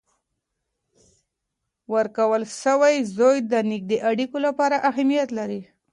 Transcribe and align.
ورکول 1.93 2.41
سوی 2.63 2.95
زوی 3.17 3.37
د 3.51 3.53
نږدې 3.71 3.97
اړیکو 4.09 4.37
لپاره 4.45 4.75
اهمیت 4.89 5.29
لري. 5.39 5.61